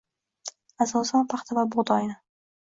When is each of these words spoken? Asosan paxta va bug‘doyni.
Asosan 0.85 1.27
paxta 1.35 1.59
va 1.59 1.67
bug‘doyni. 1.77 2.19